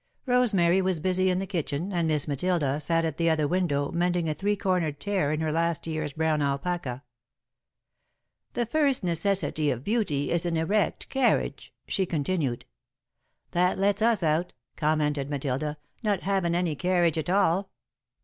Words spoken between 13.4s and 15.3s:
"That lets us out," commented